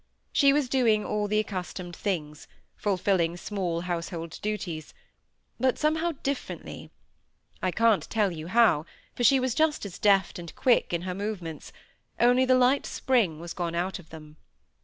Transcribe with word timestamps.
She 0.33 0.51
was 0.51 0.67
doing 0.67 1.05
all 1.05 1.27
the 1.27 1.37
accustomed 1.37 1.95
things—fulfilling 1.95 3.37
small 3.37 3.81
household 3.81 4.39
duties, 4.41 4.95
but 5.59 5.77
somehow 5.77 6.13
differently—I 6.23 7.69
can't 7.69 8.09
tell 8.09 8.31
you 8.31 8.47
how, 8.47 8.87
for 9.15 9.23
she 9.23 9.39
was 9.39 9.53
just 9.53 9.85
as 9.85 9.99
deft 9.99 10.39
and 10.39 10.55
quick 10.55 10.91
in 10.91 11.03
her 11.03 11.13
movements, 11.13 11.71
only 12.19 12.45
the 12.45 12.55
light 12.55 12.87
spring 12.87 13.39
was 13.39 13.53
gone 13.53 13.75
out 13.75 13.99
of 13.99 14.09
them. 14.09 14.37